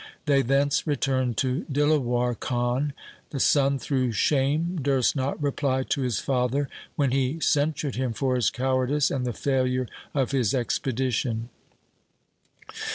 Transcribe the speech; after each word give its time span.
They 0.25 0.41
thence 0.41 0.87
returned 0.87 1.37
to 1.37 1.63
Dilawar 1.71 2.33
Khan. 2.33 2.93
The 3.29 3.39
son 3.39 3.77
through 3.77 4.13
shame 4.13 4.79
durst 4.81 5.15
not 5.15 5.39
reply 5.39 5.83
to 5.89 6.01
his 6.01 6.19
father 6.19 6.67
when 6.95 7.11
he 7.11 7.39
censured 7.39 7.97
him 7.97 8.11
for 8.11 8.33
his 8.35 8.49
cowardice 8.49 9.11
and 9.11 9.27
the 9.27 9.31
failure 9.33 9.87
of 10.15 10.31
his 10.31 10.55
expedition. 10.55 11.49